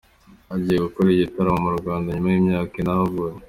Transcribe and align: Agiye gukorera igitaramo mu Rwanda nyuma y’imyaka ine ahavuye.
Agiye 0.53 0.79
gukorera 0.85 1.13
igitaramo 1.15 1.59
mu 1.65 1.71
Rwanda 1.81 2.07
nyuma 2.11 2.29
y’imyaka 2.31 2.73
ine 2.77 2.91
ahavuye. 2.93 3.33